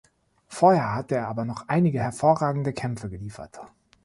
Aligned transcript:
Vorher 0.47 0.95
hatte 0.95 1.13
er 1.13 1.27
aber 1.27 1.45
noch 1.45 1.67
einige 1.67 1.99
hervorragende 1.99 2.73
Kämpfe 2.73 3.07
geliefert. 3.07 3.59